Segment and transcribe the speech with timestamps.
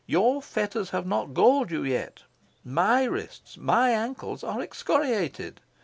[0.07, 2.23] Your fetters have not galled you yet.
[2.63, 5.61] MY wrists, MY ankles, are excoriated.